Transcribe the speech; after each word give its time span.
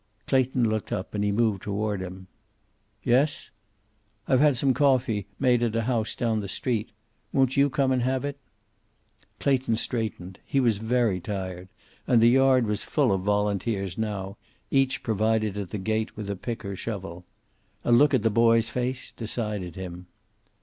Clayton 0.25 0.67
looked 0.67 0.91
up, 0.91 1.13
and 1.13 1.23
he 1.23 1.31
moved 1.31 1.61
toward 1.61 2.01
him. 2.01 2.25
"Yes?" 3.03 3.51
"I've 4.27 4.39
had 4.39 4.57
some 4.57 4.73
coffee 4.73 5.27
made 5.39 5.61
at 5.61 5.75
a 5.75 5.83
house 5.83 6.15
down 6.15 6.39
the 6.39 6.47
street. 6.47 6.89
Won't 7.31 7.55
you 7.55 7.69
come 7.69 7.91
and 7.91 8.01
have 8.01 8.25
it?" 8.25 8.39
Clayton 9.39 9.75
straightened. 9.77 10.39
He 10.43 10.59
was 10.59 10.79
very 10.79 11.19
tired, 11.19 11.67
and 12.07 12.19
the 12.19 12.29
yard 12.29 12.65
was 12.65 12.83
full 12.83 13.11
of 13.13 13.21
volunteers 13.21 13.95
now, 13.95 14.37
each 14.71 15.03
provided 15.03 15.55
at 15.59 15.69
the 15.69 15.77
gate 15.77 16.17
with 16.17 16.31
a 16.31 16.35
pick 16.35 16.65
or 16.65 16.75
shovel. 16.75 17.23
A 17.85 17.91
look 17.91 18.15
at 18.15 18.23
the 18.23 18.31
boy's 18.31 18.71
face 18.71 19.11
decided 19.11 19.75
him. 19.75 20.07